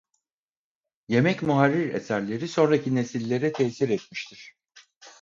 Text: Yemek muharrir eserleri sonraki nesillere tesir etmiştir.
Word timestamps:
Yemek 1.07 1.41
muharrir 1.43 1.93
eserleri 1.93 2.47
sonraki 2.47 2.95
nesillere 2.95 3.51
tesir 3.53 3.89
etmiştir. 3.89 4.55